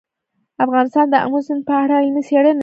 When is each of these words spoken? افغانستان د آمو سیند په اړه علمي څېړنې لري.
افغانستان 0.65 1.05
د 1.09 1.15
آمو 1.25 1.39
سیند 1.45 1.61
په 1.67 1.73
اړه 1.83 1.95
علمي 2.03 2.23
څېړنې 2.27 2.53
لري. 2.55 2.59